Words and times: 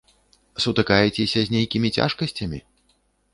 Сутыкаецеся 0.63 1.39
з 1.43 1.47
нейкімі 1.57 1.93
цяжкасцямі? 1.99 2.59